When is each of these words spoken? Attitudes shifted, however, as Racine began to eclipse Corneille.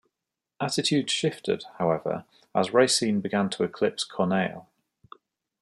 Attitudes 0.59 1.13
shifted, 1.13 1.63
however, 1.77 2.25
as 2.55 2.73
Racine 2.73 3.21
began 3.21 3.51
to 3.51 3.63
eclipse 3.63 4.03
Corneille. 4.03 4.67